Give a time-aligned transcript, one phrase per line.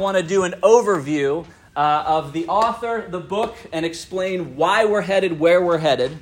[0.00, 1.44] I want to do an overview
[1.76, 6.16] uh, of the author, the book, and explain why we're headed where we're headed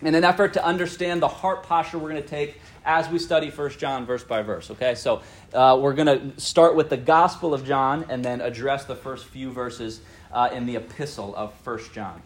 [0.00, 3.50] in an effort to understand the heart posture we're going to take as we study
[3.50, 4.70] 1 John verse by verse.
[4.70, 8.84] Okay, so uh, we're going to start with the Gospel of John and then address
[8.84, 12.22] the first few verses uh, in the epistle of 1 John.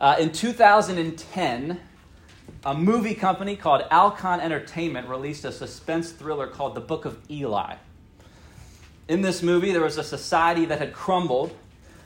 [0.00, 1.80] Uh, in 2010,
[2.64, 7.76] a movie company called Alcon Entertainment released a suspense thriller called The Book of Eli.
[9.08, 11.56] In this movie, there was a society that had crumbled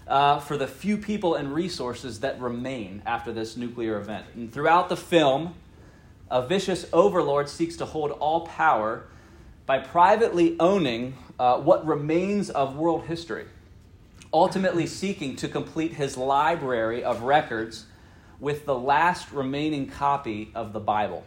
[0.07, 4.27] uh, for the few people and resources that remain after this nuclear event.
[4.35, 5.55] And throughout the film,
[6.31, 9.05] a vicious overlord seeks to hold all power
[9.65, 13.47] by privately owning uh, what remains of world history,
[14.31, 17.87] ultimately seeking to complete his library of records
[18.41, 21.25] with the last remaining copy of the Bible.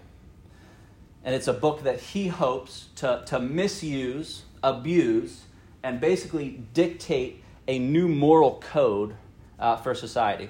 [1.23, 5.45] And it's a book that he hopes to, to misuse, abuse,
[5.83, 9.15] and basically dictate a new moral code
[9.59, 10.49] uh, for society.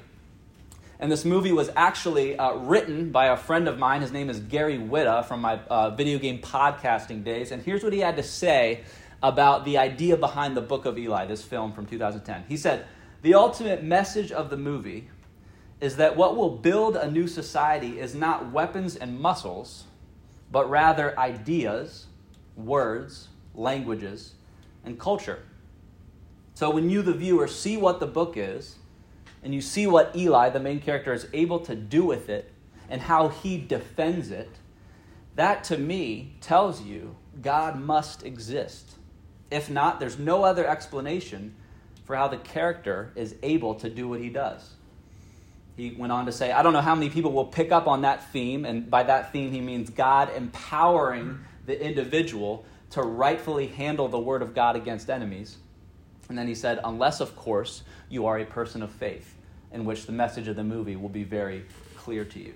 [0.99, 4.01] And this movie was actually uh, written by a friend of mine.
[4.01, 7.51] His name is Gary Whitta from my uh, video game podcasting days.
[7.51, 8.83] And here's what he had to say
[9.21, 12.45] about the idea behind the Book of Eli, this film from 2010.
[12.47, 12.85] He said,
[13.21, 15.09] The ultimate message of the movie
[15.81, 19.85] is that what will build a new society is not weapons and muscles,
[20.51, 22.05] but rather ideas,
[22.55, 24.35] words, languages,
[24.83, 25.43] and culture.
[26.53, 28.75] So when you, the viewer, see what the book is,
[29.43, 32.51] and you see what Eli, the main character, is able to do with it
[32.89, 34.49] and how he defends it,
[35.35, 38.91] that to me tells you God must exist.
[39.49, 41.55] If not, there's no other explanation
[42.05, 44.71] for how the character is able to do what he does.
[45.75, 48.01] He went on to say, I don't know how many people will pick up on
[48.01, 54.07] that theme, and by that theme, he means God empowering the individual to rightfully handle
[54.07, 55.57] the word of God against enemies.
[56.29, 59.35] And then he said, unless, of course, you are a person of faith,
[59.71, 62.53] in which the message of the movie will be very clear to you.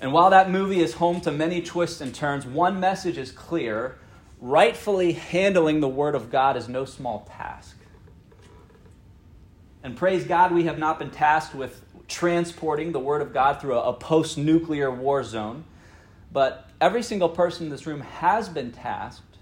[0.00, 3.98] And while that movie is home to many twists and turns, one message is clear
[4.40, 7.76] rightfully handling the Word of God is no small task.
[9.82, 13.78] And praise God, we have not been tasked with transporting the Word of God through
[13.78, 15.64] a, post nuclear war zone,
[16.36, 19.38] but every single person in this room has been tasked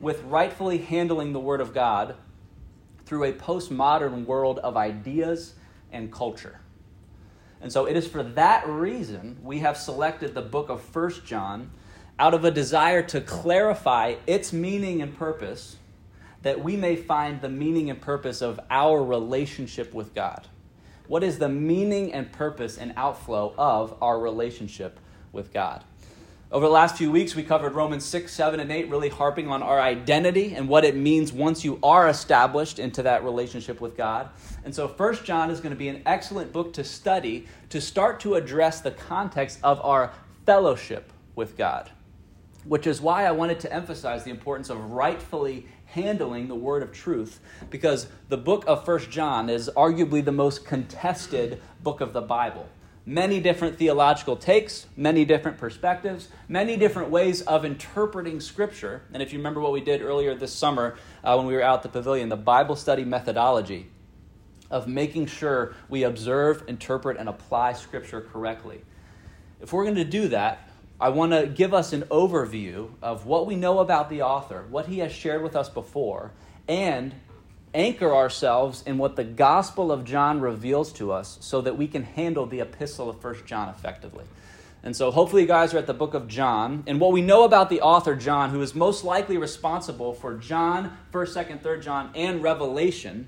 [0.00, 2.16] with rightfully handling the Word of God
[3.04, 5.54] through a postmodern world of ideas
[5.92, 6.58] and culture.
[7.60, 11.70] And so it is for that reason we have selected the book of First John
[12.18, 15.76] out of a desire to clarify its meaning and purpose
[16.42, 20.48] that we may find the meaning and purpose of our relationship with God.
[21.06, 24.98] What is the meaning and purpose and outflow of our relationship
[25.30, 25.84] with God?
[26.52, 29.64] Over the last few weeks, we covered Romans 6, 7, and 8, really harping on
[29.64, 34.28] our identity and what it means once you are established into that relationship with God.
[34.64, 38.20] And so, First John is going to be an excellent book to study to start
[38.20, 40.12] to address the context of our
[40.44, 41.90] fellowship with God,
[42.64, 46.92] which is why I wanted to emphasize the importance of rightfully handling the word of
[46.92, 47.40] truth,
[47.70, 52.68] because the book of First John is arguably the most contested book of the Bible
[53.06, 59.02] many different theological takes, many different perspectives, many different ways of interpreting Scripture.
[59.14, 61.78] And if you remember what we did earlier this summer uh, when we were out
[61.78, 63.86] at the pavilion, the Bible study methodology
[64.68, 68.82] of making sure we observe, interpret, and apply Scripture correctly.
[69.60, 70.68] If we're going to do that,
[71.00, 74.86] I want to give us an overview of what we know about the author, what
[74.86, 76.32] he has shared with us before,
[76.66, 77.14] and
[77.76, 82.02] anchor ourselves in what the Gospel of John reveals to us so that we can
[82.02, 84.24] handle the epistle of First John effectively.
[84.82, 86.84] And so, hopefully, you guys are at the book of John.
[86.86, 90.96] And what we know about the author, John, who is most likely responsible for John,
[91.12, 93.26] 1st, 2nd, 3rd John, and Revelation,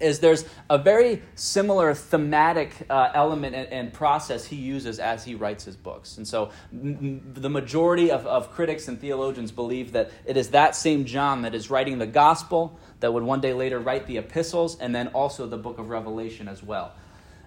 [0.00, 5.34] is there's a very similar thematic uh, element and, and, process he uses as he
[5.34, 6.16] writes his books.
[6.16, 10.74] And so m- the majority of, of critics and theologians believe that it is that
[10.74, 14.78] same John that is writing the gospel, that would one day later write the epistles,
[14.78, 16.92] and then also the book of Revelation as well.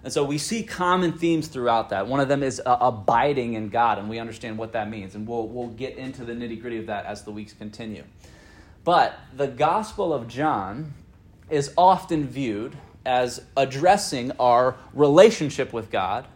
[0.04, 2.06] And so we see common themes throughout that.
[2.06, 5.14] One of them is uh, abiding in God, and we understand what that means.
[5.14, 8.04] And we'll, we'll get into the nitty gritty of that as the weeks continue.
[8.84, 10.92] But the Gospel of John
[11.54, 16.26] is often viewed as addressing our relationship with God,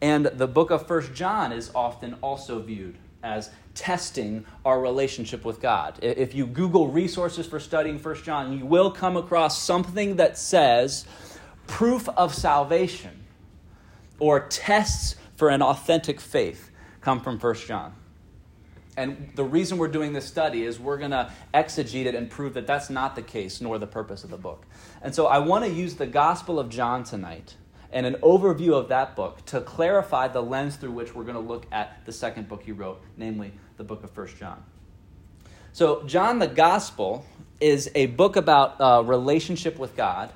[0.00, 5.60] and the book of First John is often also viewed as testing our relationship with
[5.60, 5.98] God.
[6.02, 11.04] If you Google resources for studying First John, you will come across something that says
[11.66, 13.24] proof of salvation
[14.20, 17.92] or tests for an authentic faith come from First John.
[18.96, 22.54] And the reason we're doing this study is we're going to exegete it and prove
[22.54, 24.64] that that's not the case, nor the purpose of the book.
[25.02, 27.56] And so I want to use the Gospel of John tonight
[27.92, 31.40] and an overview of that book to clarify the lens through which we're going to
[31.40, 34.62] look at the second book he wrote, namely the book of First John.
[35.72, 37.24] So, John the Gospel
[37.60, 40.30] is a book about uh, relationship with God,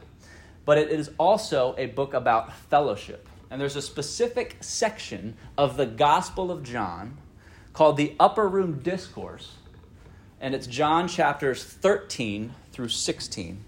[0.65, 3.29] but it is also a book about fellowship.
[3.51, 7.19] And there's a specific section of the Gospel of John
[7.79, 9.53] called the Upper Room Discourse,
[10.41, 13.65] and it's John chapters 13 through 16.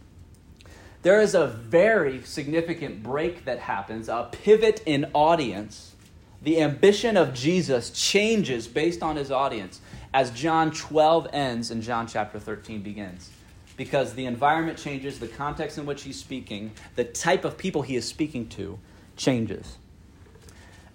[1.03, 5.95] There is a very significant break that happens, a pivot in audience.
[6.43, 9.81] The ambition of Jesus changes based on his audience
[10.13, 13.31] as John 12 ends and John chapter 13 begins.
[13.77, 17.95] Because the environment changes, the context in which he's speaking, the type of people he
[17.95, 18.77] is speaking to
[19.17, 19.77] changes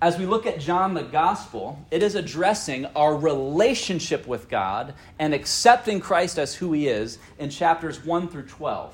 [0.01, 5.33] as we look at John the Gospel, it is addressing our relationship with God and
[5.33, 8.93] accepting Christ as who he is in chapters 1 through 12.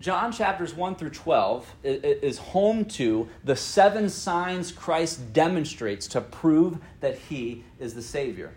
[0.00, 6.78] John chapters 1 through 12 is home to the seven signs Christ demonstrates to prove
[7.00, 8.52] that he is the Savior.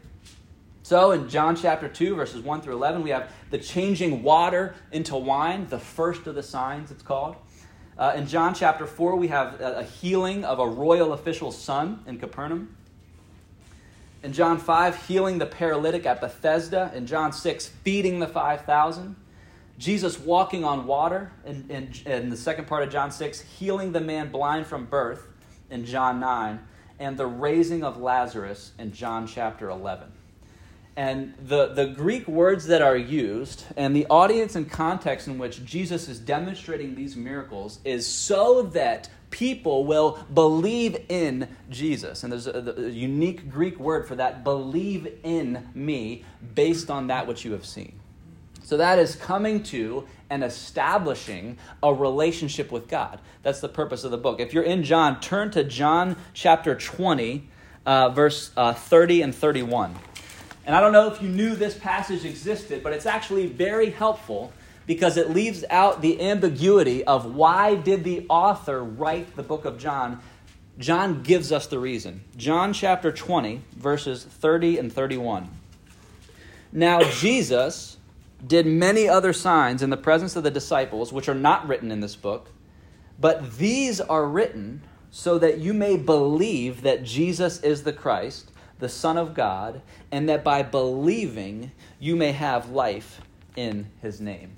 [0.81, 5.15] So in John chapter 2, verses 1 through 11, we have the changing water into
[5.15, 7.35] wine, the first of the signs, it's called.
[7.97, 12.19] Uh, in John chapter 4, we have a, healing of a royal official's son in
[12.19, 12.75] Capernaum.
[14.21, 16.91] In John 5, healing the paralytic at Bethesda.
[16.93, 19.15] In John 6, feeding the 5,000.
[19.77, 24.01] Jesus walking on water in, in, in, the second part of John 6, healing the
[24.01, 25.27] man blind from birth
[25.69, 26.59] in John 9,
[26.99, 30.11] and the raising of Lazarus in John chapter 11.
[30.97, 35.65] And the, the Greek words that are used and the audience and context in which
[35.65, 42.23] Jesus is demonstrating these miracles is so that people will believe in Jesus.
[42.23, 47.27] And there's a, a unique Greek word for that believe in me based on that
[47.27, 47.99] which you have seen.
[48.63, 53.19] So that is coming to and establishing a relationship with God.
[53.43, 54.39] That's the purpose of the book.
[54.39, 57.47] If you're in John, turn to John chapter 20,
[57.85, 59.95] uh, verse uh, 30 and 31.
[60.65, 64.51] And I don't know if you knew this passage existed, but it's actually very helpful
[64.87, 69.77] because it leaves out the ambiguity of why did the author write the book of
[69.77, 70.21] John.
[70.77, 72.23] John gives us the reason.
[72.35, 75.49] John chapter 20, verses 30 and 31.
[76.71, 77.97] Now, Jesus
[78.45, 82.01] did many other signs in the presence of the disciples, which are not written in
[82.01, 82.49] this book,
[83.19, 88.89] but these are written so that you may believe that Jesus is the Christ the
[88.89, 89.81] Son of God,
[90.11, 93.21] and that by believing you may have life
[93.55, 94.55] in his name.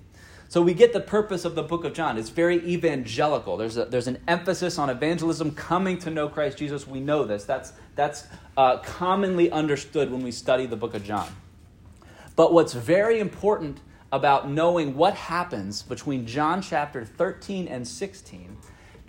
[0.50, 2.18] So we get the purpose of the book of John.
[2.18, 3.58] It's very evangelical.
[3.58, 6.88] There's, a, there's an emphasis on evangelism, coming to know Christ Jesus.
[6.88, 7.44] We know this.
[7.44, 11.30] That's, that's uh, commonly understood when we study the book of John.
[12.38, 13.80] But what's very important
[14.12, 18.57] about knowing what happens between John chapter 13 and 16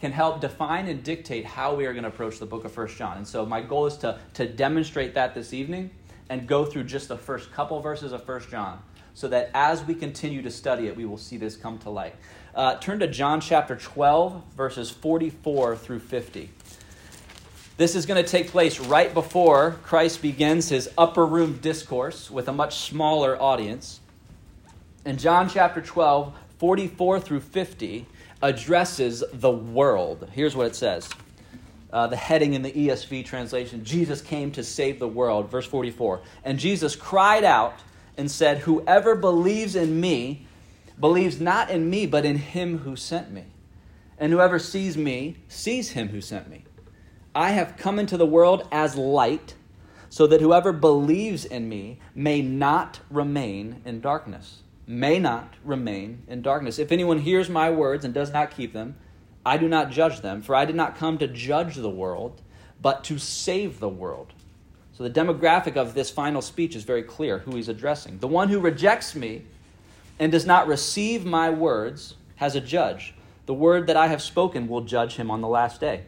[0.00, 2.96] can help define and dictate how we are going to approach the book of First
[2.96, 3.16] John.
[3.16, 5.90] And so my goal is to, to demonstrate that this evening
[6.28, 8.80] and go through just the first couple verses of First John
[9.14, 12.14] so that as we continue to study it, we will see this come to light.
[12.54, 16.50] Uh, turn to John chapter 12, verses 44 through 50.
[17.76, 22.48] This is going to take place right before Christ begins his upper room discourse with
[22.48, 24.00] a much smaller audience.
[25.04, 28.06] In John chapter 12, 44 through 50,
[28.42, 30.28] addresses the world.
[30.32, 31.08] Here's what it says.
[31.92, 35.50] Uh, the heading in the ESV translation Jesus came to save the world.
[35.50, 36.20] Verse 44.
[36.44, 37.74] And Jesus cried out
[38.16, 40.46] and said, Whoever believes in me
[41.00, 43.44] believes not in me, but in him who sent me.
[44.18, 46.64] And whoever sees me sees him who sent me.
[47.34, 49.54] I have come into the world as light,
[50.10, 56.40] so that whoever believes in me may not remain in darkness may not remain in
[56.40, 56.78] darkness.
[56.78, 58.96] If anyone hears my words and does not keep them,
[59.44, 62.40] I do not judge them, for I did not come to judge the world,
[62.80, 64.32] but to save the world.
[64.94, 68.18] So the demographic of this final speech is very clear who he's addressing.
[68.18, 69.42] The one who rejects me
[70.18, 73.14] and does not receive my words has a judge.
[73.44, 76.04] The word that I have spoken will judge him on the last day.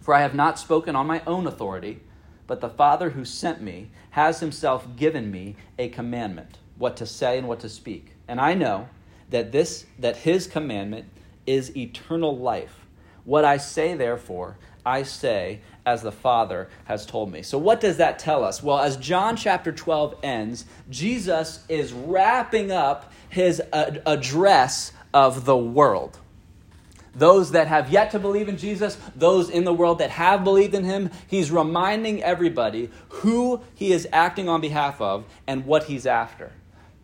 [0.00, 2.00] For I have not spoken on my own authority,
[2.48, 7.38] but the Father who sent me has himself given me a commandment what to say
[7.38, 8.16] and what to speak.
[8.26, 8.88] And I know
[9.28, 11.06] that this that his commandment
[11.46, 12.86] is eternal life.
[13.24, 17.42] What I say therefore, I say as the Father has told me.
[17.42, 18.62] So what does that tell us?
[18.62, 26.18] Well, as John chapter 12 ends, Jesus is wrapping up his address of the world.
[27.14, 30.74] those that have yet to believe in Jesus, those in the world that have believed
[30.74, 31.10] in him.
[31.26, 36.52] He's reminding everybody who he is acting on behalf of and what he's after.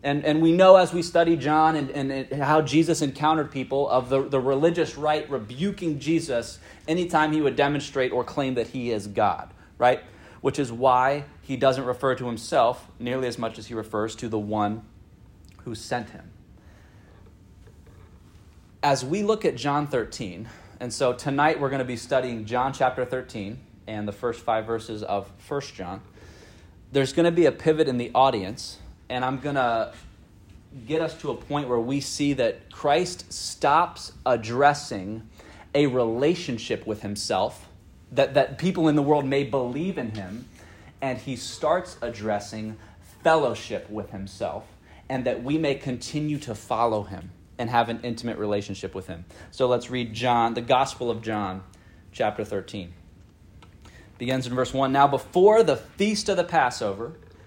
[0.03, 4.09] And, and we know as we study John and, and how Jesus encountered people of
[4.09, 9.07] the, the religious right rebuking Jesus anytime he would demonstrate or claim that he is
[9.07, 10.01] God, right?
[10.41, 14.29] Which is why he doesn't refer to himself nearly as much as he refers to
[14.29, 14.83] the one
[15.63, 16.31] who sent him
[18.83, 20.47] as we look at John 13,
[20.79, 24.65] and so tonight we're going to be studying John chapter 13 and the first five
[24.65, 26.01] verses of 1 John.
[26.91, 28.77] There's going to be a pivot in the audience,
[29.09, 29.93] and I'm going to
[30.85, 35.27] get us to a point where we see that Christ stops addressing
[35.73, 37.67] a relationship with himself,
[38.11, 40.47] that, that people in the world may believe in him,
[41.01, 42.77] and he starts addressing
[43.23, 44.65] fellowship with himself,
[45.09, 49.25] and that we may continue to follow him and have an intimate relationship with him.
[49.51, 51.63] So let's read John, the Gospel of John,
[52.11, 52.93] chapter 13.
[54.17, 54.91] Begins in verse 1.
[54.91, 57.13] Now, before the feast of the Passover,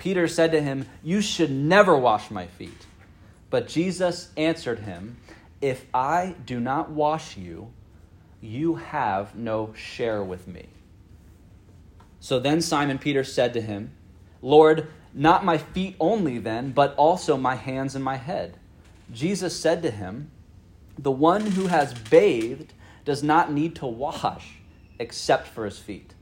[0.00, 2.86] Peter said to him, You should never wash my feet.
[3.50, 5.18] But Jesus answered him,
[5.60, 7.70] If I do not wash you,
[8.40, 10.68] you have no share with me.
[12.18, 13.92] So then Simon Peter said to him,
[14.40, 18.56] Lord, not my feet only then, but also my hands and my head.
[19.12, 20.30] Jesus said to him,
[20.98, 22.72] The one who has bathed
[23.04, 24.60] does not need to wash
[24.98, 26.14] except for his feet,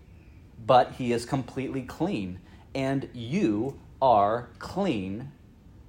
[0.67, 2.41] but he is completely clean,
[2.79, 5.33] and you are clean.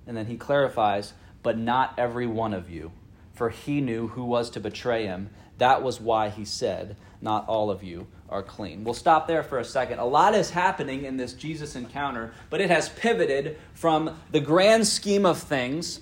[0.07, 2.91] And then he clarifies, but not every one of you,
[3.31, 5.29] for he knew who was to betray him.
[5.59, 8.83] That was why he said, Not all of you are clean.
[8.83, 9.99] We'll stop there for a second.
[9.99, 14.87] A lot is happening in this Jesus encounter, but it has pivoted from the grand
[14.87, 15.99] scheme of things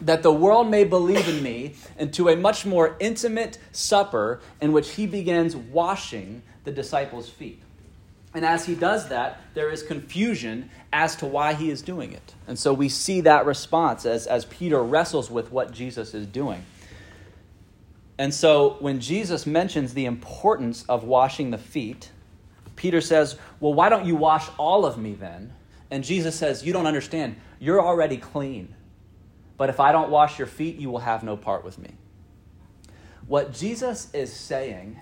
[0.00, 4.92] that the world may believe in me, into a much more intimate supper in which
[4.92, 7.62] he begins washing the disciples' feet.
[8.32, 12.34] And as he does that, there is confusion as to why he is doing it.
[12.46, 16.64] And so we see that response as, as Peter wrestles with what Jesus is doing.
[18.18, 22.10] And so when Jesus mentions the importance of washing the feet,
[22.76, 25.52] Peter says, Well, why don't you wash all of me then?
[25.90, 27.36] And Jesus says, You don't understand.
[27.58, 28.74] You're already clean.
[29.56, 31.90] But if I don't wash your feet, you will have no part with me.
[33.26, 35.00] What Jesus is saying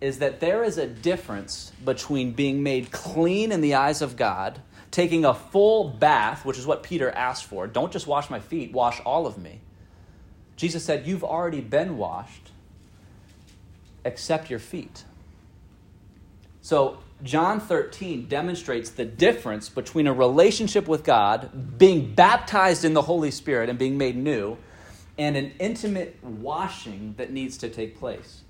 [0.00, 4.60] is that there is a difference between being made clean in the eyes of God,
[4.90, 7.66] taking a full bath, which is what Peter asked for.
[7.66, 9.60] Don't just wash my feet, wash all of me.
[10.56, 12.50] Jesus said, You've already been washed,
[14.04, 15.04] except your feet.
[16.62, 23.02] So John 13 demonstrates the difference between a relationship with God, being baptized in the
[23.02, 24.56] Holy Spirit and being made new,
[25.18, 28.42] and an intimate washing that needs to take place.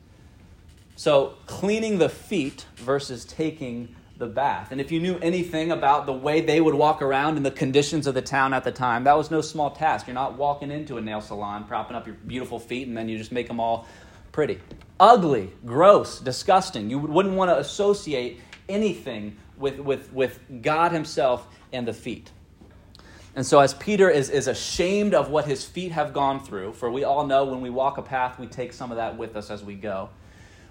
[1.00, 4.71] So, cleaning the feet versus taking the bath.
[4.71, 8.07] And if you knew anything about the way they would walk around and the conditions
[8.07, 10.07] of the town at the time, that was no small task.
[10.07, 13.16] You're not walking into a nail salon, propping up your beautiful feet, and then you
[13.16, 13.88] just make them all
[14.30, 14.61] pretty.
[15.00, 16.90] Ugly, gross, disgusting.
[16.90, 18.38] You wouldn't want to associate
[18.69, 22.30] anything with, with, with God Himself and the feet.
[23.35, 26.90] And so, as Peter is, is ashamed of what his feet have gone through, for
[26.90, 29.50] we all know when we walk a path, we take some of that with us
[29.50, 30.11] as we go.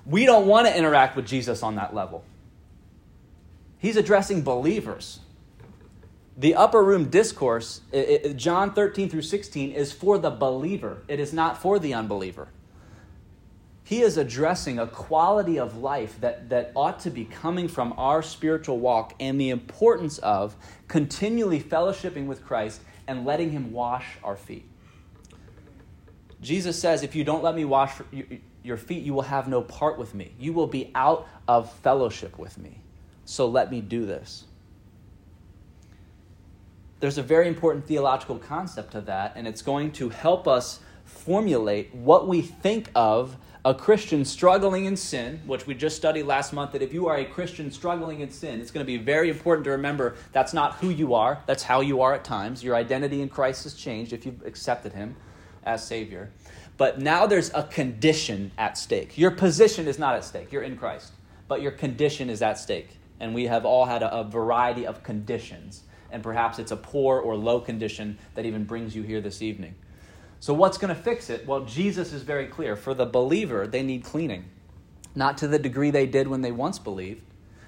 [0.10, 2.24] We don't want to interact with Jesus on that level.
[3.78, 5.20] He's addressing believers.
[6.36, 11.20] The upper room discourse, it, it, John 13 through 16, is for the believer, it
[11.20, 12.48] is not for the unbeliever.
[13.84, 18.24] He is addressing a quality of life that, that ought to be coming from our
[18.24, 20.56] spiritual walk and the importance of
[20.88, 24.68] continually fellowshipping with Christ and letting Him wash our feet.
[26.42, 27.94] Jesus says, If you don't let me wash
[28.63, 30.32] your feet, you will have no part with me.
[30.39, 32.82] You will be out of fellowship with me.
[33.25, 34.46] so let me do this.
[37.00, 41.94] There's a very important theological concept to that, and it's going to help us formulate
[41.94, 46.72] what we think of a Christian struggling in sin, which we just studied last month,
[46.72, 49.66] that if you are a Christian struggling in sin, it's going to be very important
[49.66, 52.63] to remember that's not who you are, that's how you are at times.
[52.63, 55.16] Your identity in Christ has changed if you've accepted Him
[55.63, 56.32] as Savior.
[56.79, 59.17] But now there's a condition at stake.
[59.17, 61.12] Your position is not at stake, you're in Christ,
[61.50, 62.98] but your condition is at stake.
[63.19, 65.83] And we have all had a, a variety of conditions.
[66.09, 69.75] And perhaps it's a poor or low condition that even brings you here this evening.
[70.39, 71.45] So, what's going to fix it?
[71.45, 72.77] Well, Jesus is very clear.
[72.77, 74.45] For the believer, they need cleaning.
[75.15, 77.24] Not to the degree they did when they once believed,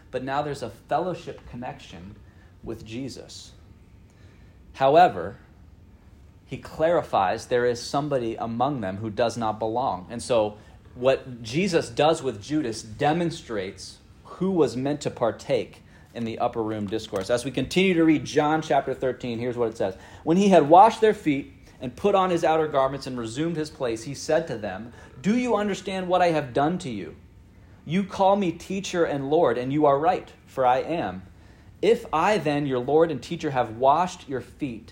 [0.10, 2.16] but now there's a fellowship connection
[2.64, 3.52] with Jesus.
[4.72, 5.36] However,
[6.52, 10.06] he clarifies there is somebody among them who does not belong.
[10.10, 10.58] And so,
[10.96, 15.82] what Jesus does with Judas demonstrates who was meant to partake
[16.14, 17.30] in the upper room discourse.
[17.30, 20.68] As we continue to read John chapter 13, here's what it says When he had
[20.68, 24.46] washed their feet, and put on his outer garments and resumed his place, he said
[24.48, 24.92] to them,
[25.22, 27.16] Do you understand what I have done to you?
[27.86, 31.22] You call me teacher and Lord, and you are right, for I am.
[31.82, 34.92] If I then, your Lord and teacher, have washed your feet,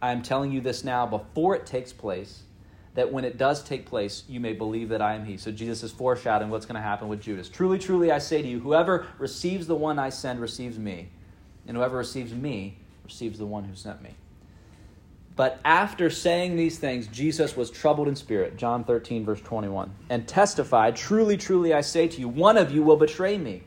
[0.00, 2.42] I am telling you this now before it takes place,
[2.94, 5.36] that when it does take place, you may believe that I am he.
[5.36, 7.48] So Jesus is foreshadowing what's going to happen with Judas.
[7.48, 11.08] Truly, truly, I say to you, whoever receives the one I send receives me,
[11.66, 14.14] and whoever receives me receives the one who sent me.
[15.38, 20.26] But after saying these things, Jesus was troubled in spirit, John 13, verse 21, and
[20.26, 23.62] testified, Truly, truly, I say to you, one of you will betray me.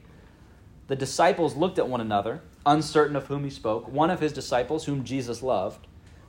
[0.88, 3.88] The disciples looked at one another, uncertain of whom he spoke.
[3.88, 5.88] One of his disciples, whom Jesus loved,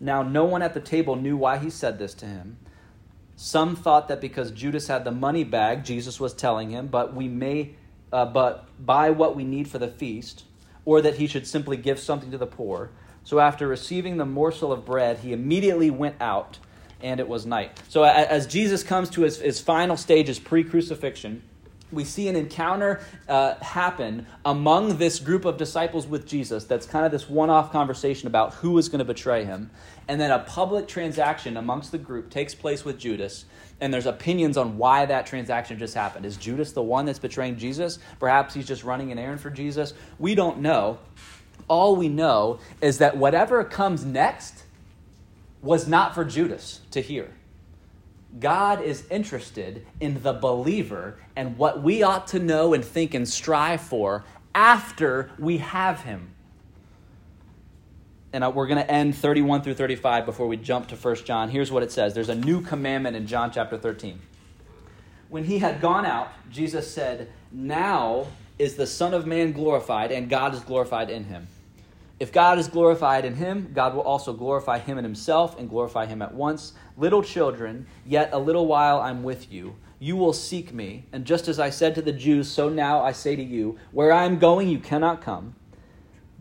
[0.00, 2.58] Now no one at the table knew why he said this to him.
[3.36, 7.26] Some thought that because Judas had the money bag, Jesus was telling him, but we
[7.26, 7.74] may
[8.12, 10.44] uh, but buy what we need for the feast,
[10.84, 12.90] or that he should simply give something to the poor.
[13.24, 16.58] So after receiving the morsel of bread, he immediately went out
[17.02, 17.80] and it was night.
[17.88, 21.42] So as Jesus comes to his, his final stages pre crucifixion,
[21.94, 27.06] we see an encounter uh, happen among this group of disciples with Jesus that's kind
[27.06, 29.70] of this one off conversation about who is going to betray him.
[30.08, 33.46] And then a public transaction amongst the group takes place with Judas.
[33.80, 36.26] And there's opinions on why that transaction just happened.
[36.26, 37.98] Is Judas the one that's betraying Jesus?
[38.20, 39.94] Perhaps he's just running an errand for Jesus.
[40.18, 40.98] We don't know.
[41.68, 44.64] All we know is that whatever comes next
[45.62, 47.32] was not for Judas to hear.
[48.38, 53.28] God is interested in the believer and what we ought to know and think and
[53.28, 56.30] strive for after we have him.
[58.32, 61.48] And uh, we're going to end 31 through 35 before we jump to 1 John.
[61.48, 64.20] Here's what it says There's a new commandment in John chapter 13.
[65.28, 68.26] When he had gone out, Jesus said, Now
[68.58, 71.46] is the Son of Man glorified, and God is glorified in him.
[72.20, 76.06] If God is glorified in him, God will also glorify him in himself and glorify
[76.06, 76.72] him at once.
[76.96, 79.74] Little children, yet a little while I'm with you.
[79.98, 81.06] You will seek me.
[81.12, 84.12] And just as I said to the Jews, so now I say to you, where
[84.12, 85.56] I am going, you cannot come.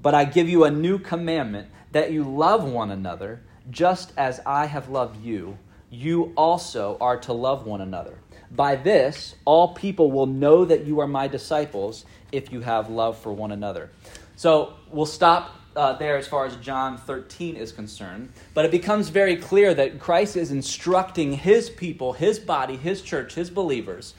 [0.02, 4.68] But I give you a new commandment that you love one another, just as I
[4.68, 5.58] have loved you.
[5.90, 8.20] You also are to love one another.
[8.52, 13.18] By this, all people will know that you are my disciples if you have love
[13.18, 13.90] for one another.
[14.36, 18.32] So we'll stop uh, there as far as John 13 is concerned.
[18.54, 23.36] But it becomes very clear that Christ is instructing his people, his body, his church,
[23.36, 24.14] his believers,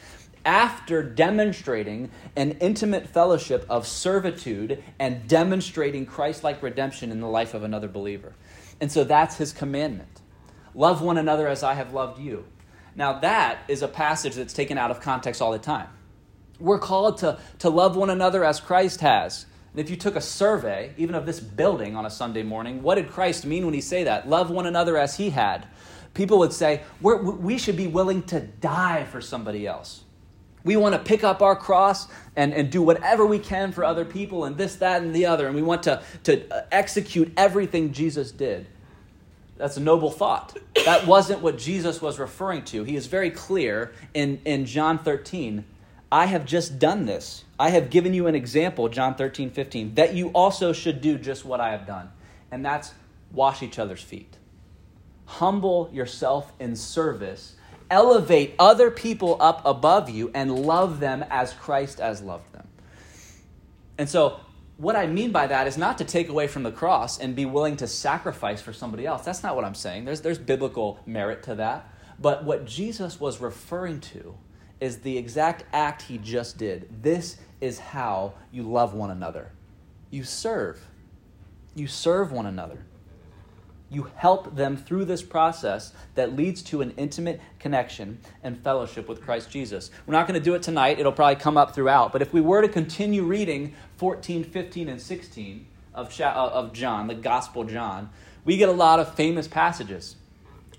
[0.45, 7.55] after demonstrating an intimate fellowship of servitude and demonstrating Christ like redemption in the life
[7.55, 8.35] of another believer.
[8.81, 10.21] And so that's his commandment
[10.77, 12.45] love one another as I have loved you.
[12.97, 15.89] Now, that is a passage that's taken out of context all the time.
[16.59, 20.21] We're called to, to love one another as Christ has And if you took a
[20.21, 23.81] survey, even of this building on a Sunday morning, what did Christ mean when he
[23.81, 24.29] say that?
[24.29, 25.67] Love one another as he had.
[26.15, 30.05] People would say, we should be willing to die for somebody else.
[30.63, 32.07] We want to pick up our cross
[32.37, 35.49] and, and do whatever we can for other people and this, that, and the other.
[35.49, 38.69] And we want to, to uh, execute everything Jesus did.
[39.57, 40.57] That's a noble thought.
[40.85, 42.85] That wasn't what Jesus was referring to.
[42.85, 45.65] He is very clear in, in John 13
[46.15, 47.43] I have just done this.
[47.59, 51.45] I have given you an example, John 13, 15, that you also should do just
[51.45, 52.09] what I have done.
[52.53, 52.95] And that's
[53.33, 54.37] wash each other's feet.
[55.27, 57.57] Humble yourself in service
[57.91, 62.69] elevate other people up above you and love them as Christ has loved them.
[63.99, 64.39] And so,
[64.77, 67.45] what I mean by that is not to take away from the cross and be
[67.45, 69.25] willing to sacrifice for somebody else.
[69.25, 70.05] That's not what I'm saying.
[70.05, 71.93] There's, there's biblical merit to that.
[72.21, 74.37] But what Jesus was referring to
[74.85, 76.89] is the exact act he just did.
[77.03, 79.51] This is how you love one another.
[80.11, 80.85] You serve.
[81.75, 82.85] You serve one another
[83.95, 89.23] you help them through this process that leads to an intimate connection and fellowship with
[89.23, 89.91] Christ Jesus.
[90.07, 92.13] We're not going to do it tonight, it'll probably come up throughout.
[92.13, 97.07] But if we were to continue reading 14, 15, and 16 of, uh, of John,
[97.07, 98.11] the Gospel John,
[98.45, 100.17] we get a lot of famous passages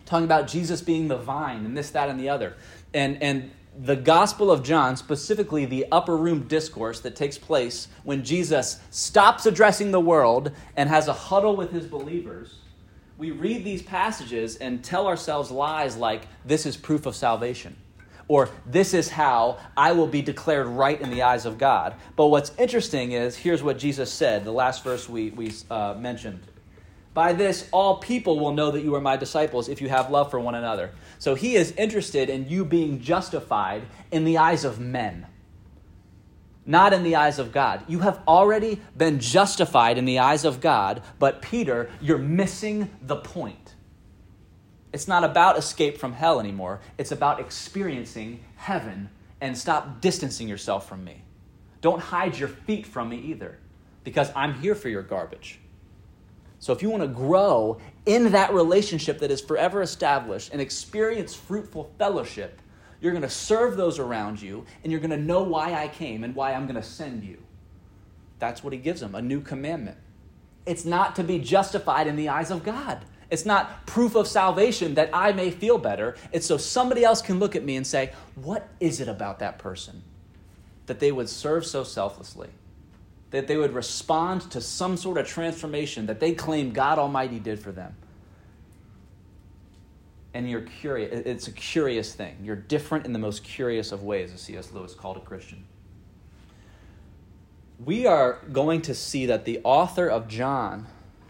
[0.06, 2.56] talking about Jesus being the vine and this, that, and the other.
[2.94, 8.24] And, and the Gospel of John, specifically the upper room discourse that takes place when
[8.24, 12.60] Jesus stops addressing the world and has a huddle with his believers
[13.18, 17.76] we read these passages and tell ourselves lies like, this is proof of salvation,
[18.28, 21.96] or this is how I will be declared right in the eyes of God.
[22.16, 26.42] But what's interesting is here's what Jesus said, the last verse we, we uh, mentioned.
[27.16, 30.30] By this, all people will know that you are my disciples if you have love
[30.30, 30.92] for one another.
[31.18, 35.26] So he is interested in you being justified in the eyes of men
[36.66, 37.84] not in the eyes of God.
[37.88, 43.18] You have already been justified in the eyes of God, but Peter, you're missing the
[43.18, 43.76] point.
[44.92, 49.10] It's not about escape from hell anymore, it's about experiencing heaven
[49.42, 51.22] and stop distancing yourself from me.
[51.82, 53.60] Don't hide your feet from me either,
[54.04, 55.60] because I'm here for your garbage.
[56.60, 61.34] So if you want to grow in that relationship that is forever established and experience
[61.36, 62.62] fruitful fellowship,
[63.02, 66.24] you're going to serve those around you, and you're going to know why I came
[66.24, 67.38] and why I'm going to send you.
[68.40, 69.98] That's what he gives them a new commandment.
[70.66, 73.06] It's not to be justified in the eyes of God.
[73.30, 76.16] It's not proof of salvation that I may feel better.
[76.32, 79.60] It's so somebody else can look at me and say, What is it about that
[79.60, 80.04] person
[80.86, 82.50] that they would serve so selflessly?
[83.36, 87.60] That they would respond to some sort of transformation that they claim God Almighty did
[87.60, 87.96] for them
[90.36, 91.22] and you're curious.
[91.26, 92.36] It's a curious thing.
[92.44, 94.74] You're different in the most curious of ways, as C.S.
[94.74, 95.64] Lewis called a Christian.
[97.84, 100.88] We are going to see that the author of John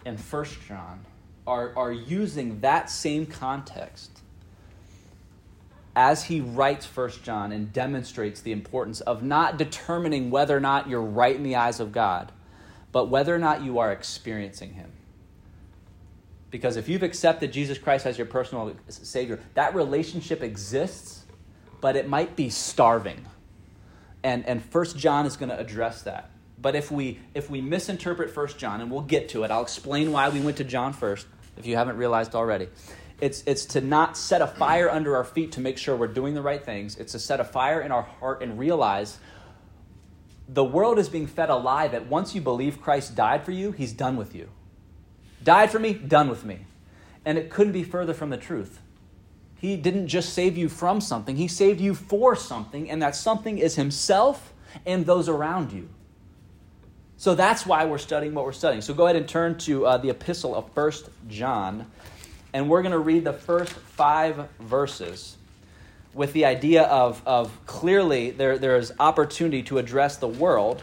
[0.08, 1.06] and First John
[1.46, 4.22] are, are using that same context
[5.96, 10.90] as he writes First John and demonstrates the importance of not determining whether or not
[10.90, 12.32] you're right in the eyes of God,
[12.92, 14.92] but whether or not you are experiencing him.
[16.52, 21.26] Because if you've accepted Jesus Christ as your personal Savior, that relationship exists,
[21.82, 23.26] but it might be starving.
[24.24, 26.30] And, and 1 John is going to address that.
[26.62, 30.12] But if we, if we misinterpret 1 John, and we'll get to it, I'll explain
[30.12, 31.28] why we went to John first,
[31.58, 32.70] if you haven't realized already.
[33.22, 36.34] It's, it's to not set a fire under our feet to make sure we're doing
[36.34, 36.98] the right things.
[36.98, 39.18] It's to set a fire in our heart and realize
[40.48, 43.72] the world is being fed a lie that once you believe Christ died for you,
[43.72, 44.50] he's done with you.
[45.44, 46.66] Died for me, done with me.
[47.24, 48.80] And it couldn't be further from the truth.
[49.58, 53.58] He didn't just save you from something, He saved you for something, and that something
[53.58, 54.54] is Himself
[54.86, 55.90] and those around you.
[57.18, 58.82] So that's why we're studying what we're studying.
[58.82, 61.90] So go ahead and turn to uh, the epistle of First John,
[62.56, 65.36] and we're going to read the first five verses
[66.14, 70.82] with the idea of, of clearly there, there is opportunity to address the world,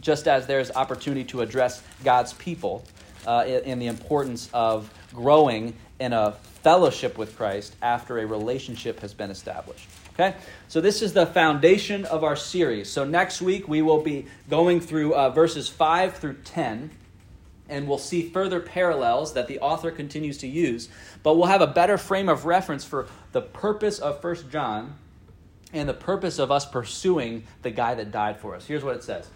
[0.00, 2.86] just as there is opportunity to address God's people
[3.26, 9.12] uh, in the importance of growing in a fellowship with Christ after a relationship has
[9.12, 9.86] been established.
[10.14, 10.34] Okay?
[10.68, 12.88] So, this is the foundation of our series.
[12.88, 16.90] So, next week we will be going through uh, verses 5 through 10,
[17.68, 20.88] and we'll see further parallels that the author continues to use.
[21.22, 24.96] But we'll have a better frame of reference for the purpose of First John
[25.72, 28.66] and the purpose of us pursuing the guy that died for us.
[28.66, 29.28] Here's what it says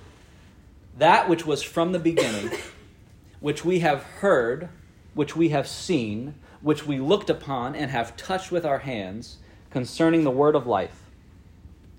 [0.99, 2.51] That which was from the beginning
[3.41, 4.69] which we have heard,
[5.15, 9.39] which we have seen, which we looked upon and have touched with our hands
[9.71, 11.03] concerning the word of life.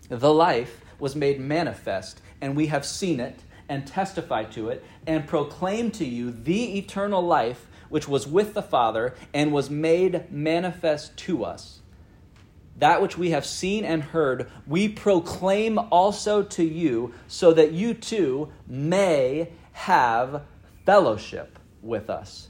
[0.09, 3.39] The life was made manifest, and we have seen it
[3.73, 8.61] and testify to it and proclaim to you the eternal life which was with the
[8.61, 11.79] Father and was made manifest to us.
[12.77, 17.93] That which we have seen and heard, we proclaim also to you, so that you
[17.95, 20.43] too may have
[20.85, 22.49] fellowship with us.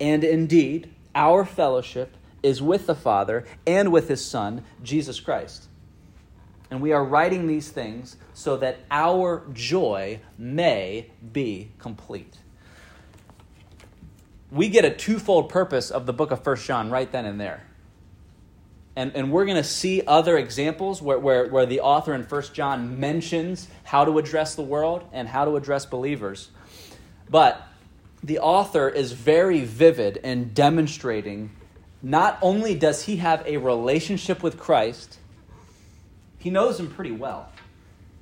[0.00, 5.68] And indeed, our fellowship is with the Father and with his Son, Jesus Christ.
[6.72, 12.38] And we are writing these things so that our joy may be complete.
[14.50, 17.62] We get a twofold purpose of the book of First John right then and there.
[18.96, 22.54] And, and we're going to see other examples where, where, where the author in First
[22.54, 26.48] John mentions how to address the world and how to address believers.
[27.28, 27.68] But
[28.22, 31.50] the author is very vivid in demonstrating
[32.00, 35.18] not only does he have a relationship with Christ,
[36.42, 37.48] he knows him pretty well.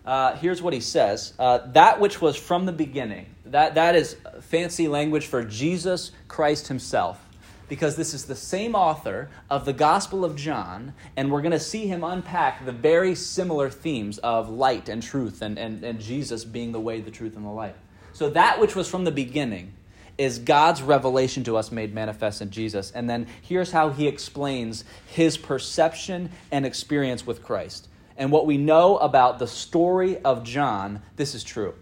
[0.04, 4.16] Uh, here's what he says uh, That which was from the beginning, that, that is
[4.42, 7.24] fancy language for Jesus Christ himself,
[7.68, 11.60] because this is the same author of the Gospel of John, and we're going to
[11.60, 16.44] see him unpack the very similar themes of light and truth and, and, and Jesus
[16.44, 17.76] being the way, the truth, and the life.
[18.12, 19.72] So, that which was from the beginning,
[20.18, 22.90] is God's revelation to us made manifest in Jesus.
[22.90, 27.88] And then here's how he explains his perception and experience with Christ.
[28.20, 31.74] And what we know about the story of John, this is true.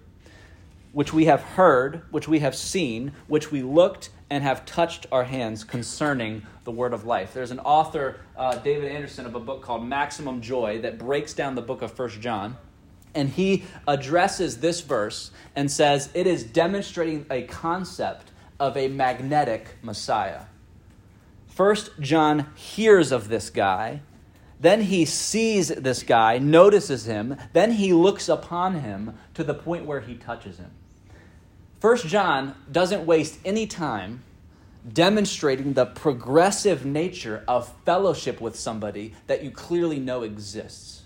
[0.93, 5.25] Which we have heard, which we have seen, which we looked and have touched our
[5.25, 7.35] hands concerning the word of life.
[7.35, 11.57] There's an author, uh, David Anderson, of a book called Maximum Joy that breaks down
[11.57, 12.57] the book of First John.
[13.17, 19.75] And he addresses this verse and says it is demonstrating a concept of a magnetic
[19.83, 20.43] Messiah.
[21.49, 24.03] First, John hears of this guy.
[24.61, 27.37] Then he sees this guy, notices him.
[27.53, 30.71] Then he looks upon him to the point where he touches him.
[31.81, 34.25] First John doesn't waste any time
[34.93, 41.03] demonstrating the progressive nature of fellowship with somebody that you clearly know exists.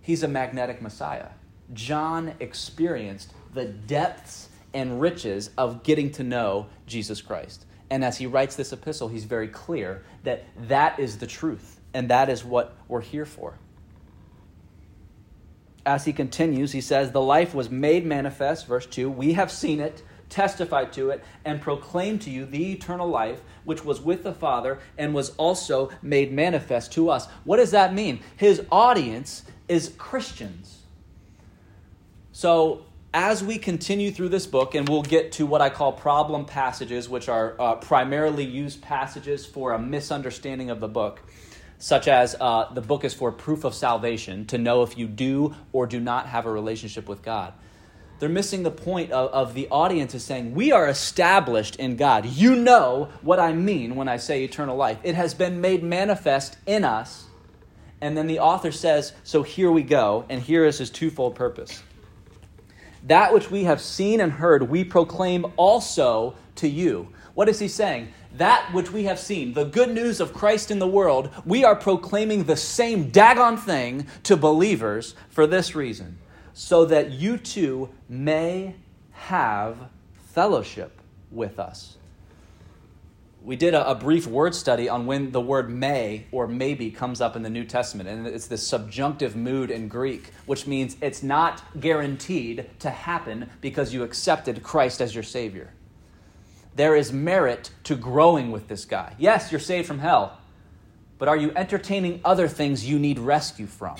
[0.00, 1.28] He's a magnetic Messiah.
[1.74, 7.66] John experienced the depths and riches of getting to know Jesus Christ.
[7.90, 12.08] And as he writes this epistle, he's very clear that that is the truth, and
[12.10, 13.58] that is what we're here for.
[15.86, 19.10] As he continues, he says, The life was made manifest, verse 2.
[19.10, 23.84] We have seen it, testified to it, and proclaimed to you the eternal life which
[23.84, 27.26] was with the Father and was also made manifest to us.
[27.44, 28.20] What does that mean?
[28.36, 30.82] His audience is Christians.
[32.32, 36.44] So as we continue through this book, and we'll get to what I call problem
[36.44, 41.20] passages, which are uh, primarily used passages for a misunderstanding of the book,
[41.78, 45.54] such as uh, the book is for proof of salvation, to know if you do
[45.72, 47.54] or do not have a relationship with God.
[48.18, 52.26] They're missing the point of, of the audience is saying, We are established in God.
[52.26, 54.98] You know what I mean when I say eternal life.
[55.04, 57.26] It has been made manifest in us.
[58.00, 61.82] And then the author says, So here we go, and here is his twofold purpose.
[63.06, 67.08] That which we have seen and heard, we proclaim also to you.
[67.34, 68.08] What is he saying?
[68.38, 71.76] That which we have seen, the good news of Christ in the world, we are
[71.76, 76.18] proclaiming the same daggone thing to believers for this reason
[76.52, 78.74] so that you too may
[79.12, 79.76] have
[80.32, 81.98] fellowship with us
[83.48, 87.20] we did a, a, brief word study on when the word may or maybe comes
[87.20, 88.08] up in the New Testament.
[88.08, 93.94] And it's this subjunctive mood in Greek, which means it's not guaranteed to happen because
[93.94, 95.70] you accepted Christ as your Savior.
[96.78, 99.16] There is merit to growing with this guy.
[99.18, 100.38] Yes, you're saved from hell,
[101.18, 103.96] but are you entertaining other things you need rescue from?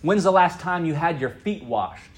[0.00, 2.12] When's the last time you had your feet washed?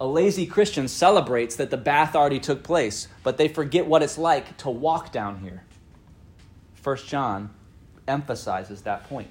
[0.00, 4.18] A lazy Christian celebrates that the bath already took place, but they forget what it's
[4.18, 5.62] like to walk down here.
[6.82, 7.50] 1 John
[8.08, 9.28] emphasizes that point.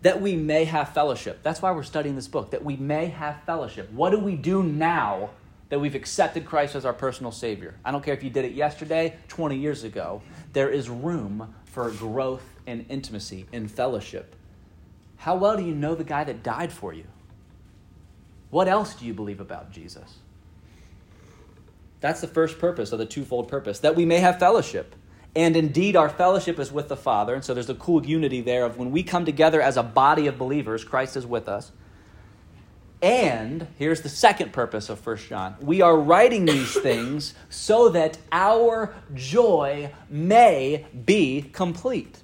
[0.00, 1.40] That we may have fellowship.
[1.42, 3.92] That's why we're studying this book, that we may have fellowship.
[3.92, 5.28] What do we do now
[5.74, 7.74] that we've accepted Christ as our personal Savior?
[7.84, 10.22] I don't care if you did it yesterday, 20 years ago.
[10.52, 14.36] There is room for growth and intimacy in fellowship.
[15.16, 17.06] How well do you know the guy that died for you?
[18.50, 20.18] What else do you believe about Jesus?
[21.98, 24.94] That's the first purpose of the twofold purpose, that we may have fellowship.
[25.34, 27.34] And indeed, our fellowship is with the Father.
[27.34, 30.28] And so there's a cool unity there of when we come together as a body
[30.28, 31.72] of believers, Christ is with us.
[33.04, 38.16] And here's the second purpose of 1 John we are writing these things so that
[38.32, 42.22] our joy may be complete.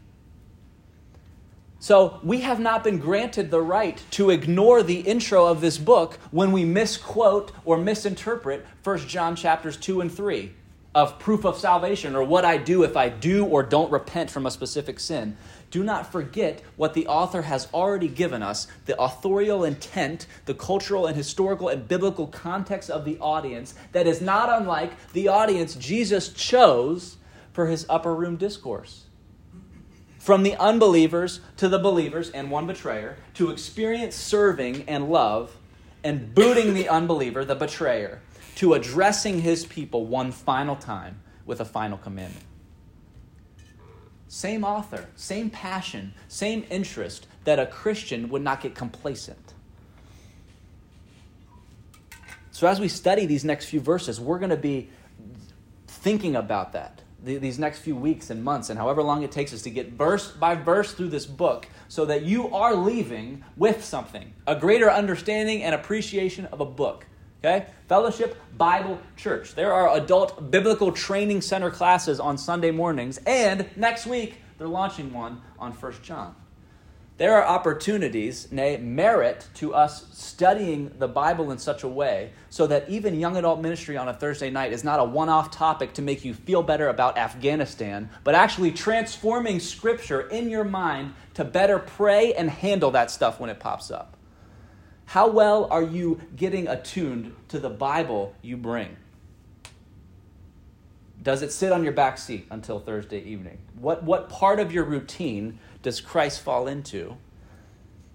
[1.81, 6.19] So we have not been granted the right to ignore the intro of this book
[6.31, 10.51] when we misquote or misinterpret 1 John chapters 2 and 3
[10.95, 14.47] of proof of salvation or what I do if I do or don't repent from
[14.47, 15.37] a specific sin.
[15.70, 21.06] Do not forget what the author has already given us the authorial intent, the cultural
[21.06, 26.33] and historical and biblical context of the audience that is not unlike the audience Jesus
[26.33, 27.16] chose
[27.52, 29.04] for his upper room discourse
[30.20, 35.56] from the unbelievers to the believers and one betrayer, to experience serving and love
[36.04, 38.20] and booting the unbeliever, the betrayer,
[38.54, 42.44] to addressing his people one final time with a final commandment.
[44.31, 49.55] Same author, same passion, same interest that a Christian would not get complacent.
[52.53, 54.88] So, as we study these next few verses, we're going to be
[55.88, 59.61] thinking about that these next few weeks and months and however long it takes us
[59.62, 64.33] to get verse by verse through this book so that you are leaving with something
[64.47, 67.05] a greater understanding and appreciation of a book
[67.42, 67.66] okay?
[67.88, 69.55] Fellowship bible church.
[69.55, 75.12] There are adult biblical training center classes on sunday mornings and next week they're launching
[75.12, 76.35] one on First john.
[77.20, 82.66] There are opportunities, nay, merit to us studying the Bible in such a way so
[82.68, 85.92] that even young adult ministry on a Thursday night is not a one off topic
[85.92, 91.44] to make you feel better about Afghanistan, but actually transforming Scripture in your mind to
[91.44, 94.16] better pray and handle that stuff when it pops up.
[95.11, 98.96] How well are you getting attuned to the Bible you bring?
[101.20, 103.59] Does it sit on your back seat until Thursday evening?
[103.75, 107.16] What, what part of your routine does Christ fall into?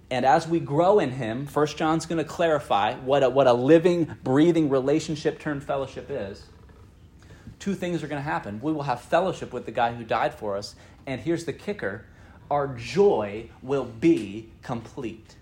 [0.09, 3.51] And as we grow in him, First John's going to clarify what a, what a
[3.51, 6.45] living, breathing relationship turned fellowship is.
[7.59, 8.61] Two things are going to happen.
[8.61, 12.05] We will have fellowship with the guy who died for us, and here's the kicker
[12.49, 15.35] our joy will be complete.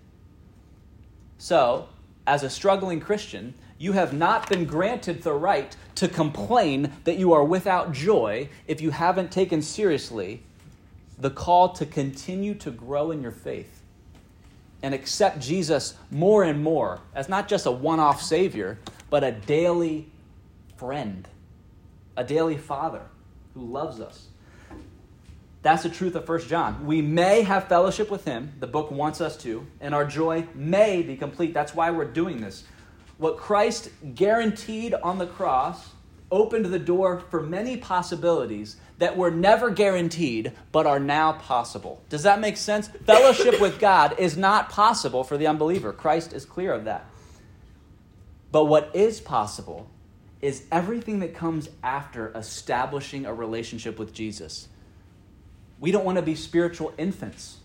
[1.44, 1.88] So,
[2.26, 7.34] as a struggling Christian, you have not been granted the right to complain that you
[7.34, 10.42] are without joy if you haven't taken seriously
[11.18, 13.82] the call to continue to grow in your faith
[14.82, 18.78] and accept Jesus more and more as not just a one off Savior,
[19.10, 20.10] but a daily
[20.78, 21.28] friend,
[22.16, 23.02] a daily Father
[23.52, 24.28] who loves us.
[25.64, 26.84] That's the truth of 1 John.
[26.84, 31.00] We may have fellowship with Him, the book wants us to, and our joy may
[31.00, 31.54] be complete.
[31.54, 32.64] That's why we're doing this.
[33.16, 35.88] What Christ guaranteed on the cross
[36.30, 42.02] opened the door for many possibilities that were never guaranteed but are now possible.
[42.10, 42.88] Does that make sense?
[43.06, 45.94] Fellowship with God is not possible for the unbeliever.
[45.94, 47.06] Christ is clear of that.
[48.52, 49.88] But what is possible
[50.42, 54.68] is everything that comes after establishing a relationship with Jesus.
[55.84, 57.58] We don't want to be spiritual infants.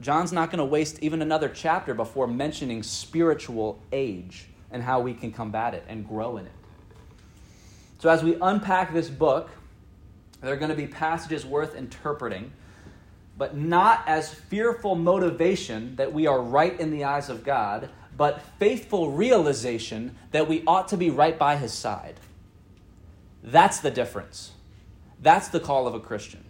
[0.00, 5.14] John's not going to waste even another chapter before mentioning spiritual age and how we
[5.14, 6.52] can combat it and grow in it.
[8.00, 9.48] So, as we unpack this book,
[10.40, 12.50] there are going to be passages worth interpreting,
[13.38, 18.42] but not as fearful motivation that we are right in the eyes of God, but
[18.58, 22.16] faithful realization that we ought to be right by His side.
[23.40, 24.50] That's the difference.
[25.20, 26.42] That's the call of a Christian.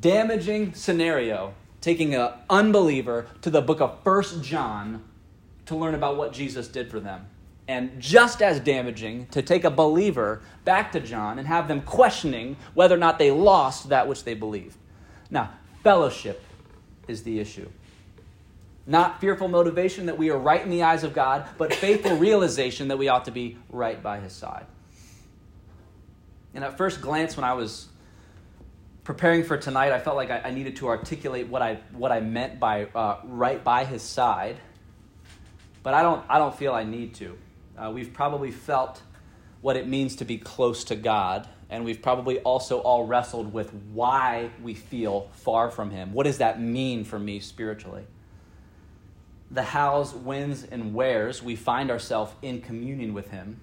[0.00, 5.04] Damaging scenario taking an unbeliever to the book of First John
[5.66, 7.26] to learn about what Jesus did for them
[7.68, 12.56] and just as damaging to take a believer back to John and have them questioning
[12.74, 14.76] whether or not they lost that which they believed.
[15.30, 15.50] Now,
[15.84, 16.42] fellowship
[17.06, 17.68] is the issue.
[18.86, 22.88] Not fearful motivation that we are right in the eyes of God, but faithful realization
[22.88, 24.64] that we ought to be right by His side.
[26.54, 27.88] And at first glance, when I was
[29.08, 32.60] preparing for tonight, I felt like I, needed to articulate what I, what I meant
[32.60, 34.58] by uh, right by His side.
[35.82, 37.38] But I don't, I don't feel I need to.
[37.78, 39.00] Uh, we've probably felt
[39.62, 43.72] what it means to be close to God, and we've probably also all wrestled with
[43.94, 46.12] why we feel far from Him.
[46.12, 48.04] What does that mean for me spiritually?
[49.50, 53.58] The hows, whens, and wheres we find ourselves in communion with Him,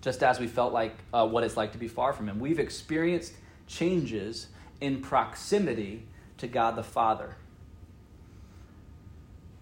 [0.00, 2.40] just as we felt like uh, what it's like to be far from Him.
[2.40, 3.34] We've experienced
[3.66, 4.48] changes
[4.80, 6.06] in proximity
[6.38, 7.36] to God the Father.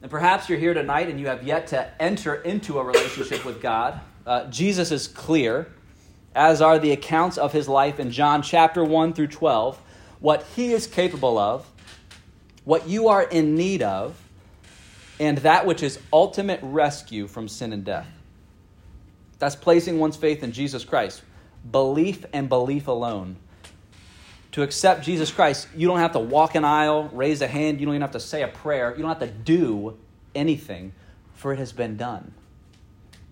[0.02, 3.62] And perhaps you're here tonight and you have yet to enter into a relationship with
[3.62, 4.00] God.
[4.26, 5.72] Uh, Jesus is clear,
[6.34, 9.80] as are the accounts of his life in John chapter 1 through 12,
[10.18, 11.68] what he is capable of,
[12.64, 14.16] what you are in need of,
[15.20, 18.08] and that which is ultimate rescue from sin and death.
[19.38, 21.22] That's placing one's faith in Jesus Christ.
[21.70, 23.36] Belief and belief alone.
[24.52, 27.86] To accept Jesus Christ, you don't have to walk an aisle, raise a hand, you
[27.86, 29.96] don't even have to say a prayer, you don't have to do
[30.34, 30.92] anything,
[31.34, 32.34] for it has been done.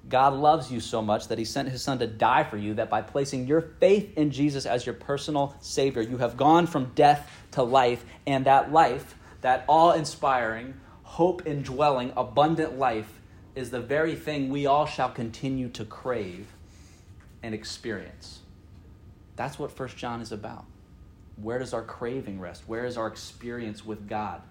[0.08, 2.88] God loves you so much that he sent his son to die for you, that
[2.88, 7.30] by placing your faith in Jesus as your personal Savior, you have gone from death
[7.52, 13.20] to life, and that life, that awe inspiring, hope indwelling, abundant life,
[13.54, 16.46] is the very thing we all shall continue to crave
[17.42, 18.40] and experience.
[19.36, 20.64] That's what First John is about.
[21.42, 22.64] Where does our craving rest?
[22.66, 24.42] Where is our experience with God?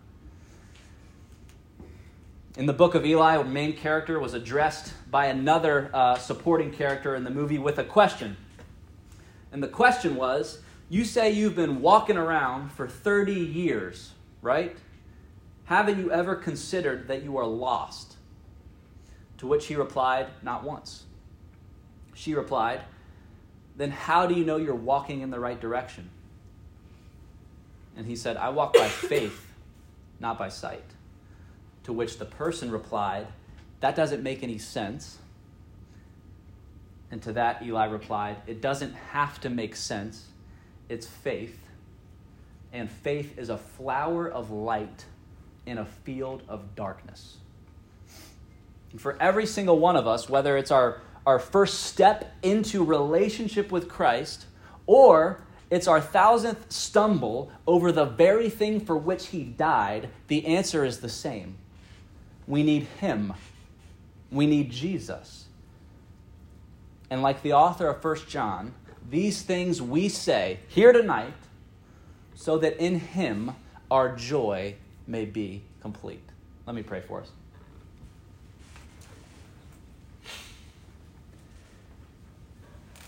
[2.57, 7.15] In the book of Eli, our main character was addressed by another uh, supporting character
[7.15, 8.37] in the movie with a question.
[9.51, 14.11] And the question was You say you've been walking around for 30 years,
[14.41, 14.75] right?
[15.65, 18.15] Haven't you ever considered that you are lost?
[19.37, 21.03] To which he replied, Not once.
[22.15, 22.81] She replied,
[23.77, 26.09] Then how do you know you're walking in the right direction?
[27.99, 29.45] And he said, I walk by faith,
[30.21, 30.85] not by sight.
[31.83, 33.27] To which the person replied,
[33.81, 35.17] That doesn't make any sense.
[37.11, 40.27] And to that, Eli replied, It doesn't have to make sense.
[40.87, 41.59] It's faith.
[42.71, 45.03] And faith is a flower of light
[45.65, 47.35] in a field of darkness.
[48.93, 53.73] And for every single one of us, whether it's our, our first step into relationship
[53.73, 54.45] with Christ
[54.85, 60.83] or it's our thousandth stumble over the very thing for which he died, the answer
[60.83, 61.57] is the same.
[62.47, 63.33] We need him.
[64.31, 65.45] We need Jesus.
[67.09, 68.73] And like the author of 1 John,
[69.09, 71.33] these things we say here tonight
[72.35, 73.51] so that in him
[73.91, 74.75] our joy
[75.07, 76.23] may be complete.
[76.65, 77.31] Let me pray for us.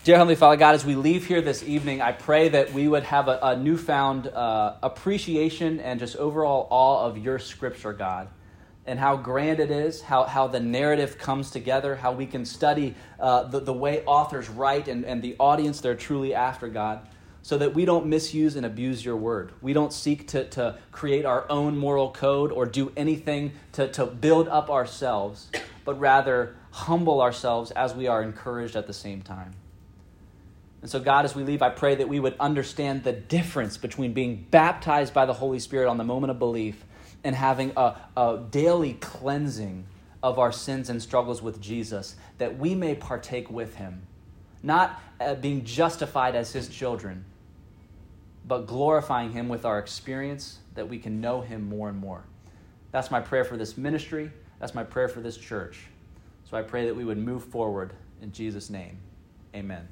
[0.04, 3.04] Dear Heavenly Father, God, as we leave here this evening, I pray that we would
[3.04, 8.26] have a, a newfound uh, appreciation and just overall awe of your scripture, God,
[8.84, 12.96] and how grand it is, how, how the narrative comes together, how we can study
[13.20, 17.06] uh, the, the way authors write and, and the audience they're truly after, God,
[17.42, 19.52] so that we don't misuse and abuse your word.
[19.60, 24.06] We don't seek to, to create our own moral code or do anything to, to
[24.06, 25.48] build up ourselves,
[25.84, 29.52] but rather humble ourselves as we are encouraged at the same time.
[30.82, 34.12] And so, God, as we leave, I pray that we would understand the difference between
[34.12, 36.84] being baptized by the Holy Spirit on the moment of belief
[37.22, 39.86] and having a, a daily cleansing
[40.24, 44.02] of our sins and struggles with Jesus, that we may partake with him,
[44.62, 47.24] not uh, being justified as his children,
[48.44, 52.24] but glorifying him with our experience, that we can know him more and more.
[52.90, 54.32] That's my prayer for this ministry.
[54.58, 55.86] That's my prayer for this church.
[56.50, 58.98] So I pray that we would move forward in Jesus' name.
[59.54, 59.88] Amen.